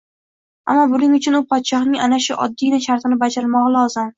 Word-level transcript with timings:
Ammo 0.73 0.85
buning 0.93 1.13
uchun 1.17 1.37
u 1.39 1.41
podshohning 1.53 2.01
ana 2.07 2.21
shu 2.29 2.41
oddiygina 2.47 2.83
shartini 2.87 3.23
bajarmog`i 3.27 3.71
lozim 3.79 4.09